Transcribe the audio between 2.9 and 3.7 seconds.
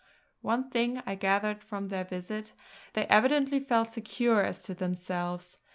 they evidently